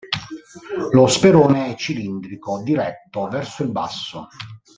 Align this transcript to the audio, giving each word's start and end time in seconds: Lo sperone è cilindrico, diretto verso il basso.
Lo 0.93 1.05
sperone 1.05 1.67
è 1.67 1.75
cilindrico, 1.75 2.63
diretto 2.63 3.27
verso 3.27 3.61
il 3.61 3.69
basso. 3.69 4.29